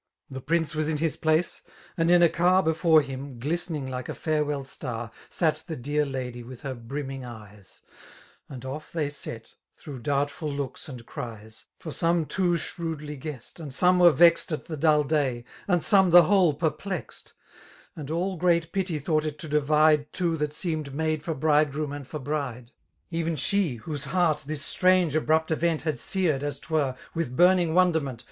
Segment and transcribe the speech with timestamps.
[0.29, 1.61] 31 The prince ^fts in Iris plaoe;
[1.95, 2.73] aad in a cat, Be&re
[3.05, 7.65] him^ ^iatening like a farewell 8tiir> Sate the dear lady with her brimming eye$ 3
[8.49, 13.71] And off they set^ through doublAil loojks and cries; For some too shrewdly guessed^ and
[13.71, 17.33] e(ome were vexed At the dun day^ and some &e whdie perplexed;
[17.95, 22.07] And all great pity thought it to divide Two that seemed made for bridegroom and
[22.07, 22.71] for bride.
[23.13, 28.19] £y'n she^ whose heart this strange^ abrupt rrent Had seared^ as 'twere^ with burning wonderment.